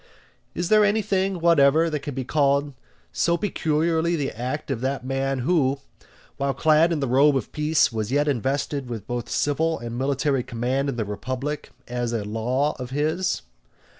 Is 0.55 0.69
there 0.69 0.83
anything 0.83 1.41
whatever 1.41 1.87
that 1.87 1.99
can 1.99 2.15
be 2.15 2.23
called 2.23 2.73
so 3.11 3.37
peculiarly 3.37 4.15
the 4.15 4.31
act 4.31 4.71
of 4.71 4.81
that 4.81 5.05
man 5.05 5.37
who, 5.45 5.77
while 6.37 6.55
clad 6.55 6.91
in 6.91 7.01
the 7.01 7.07
robe 7.07 7.37
of 7.37 7.51
peace, 7.51 7.91
was 7.91 8.11
yet 8.11 8.27
invested 8.27 8.89
with 8.89 9.05
both 9.05 9.29
civil 9.29 9.77
and 9.77 9.99
military 9.99 10.41
command 10.41 10.89
in 10.89 10.95
the 10.95 11.05
republic, 11.05 11.69
as 11.87 12.13
a 12.13 12.23
law 12.23 12.75
of 12.79 12.89
his? 12.89 13.43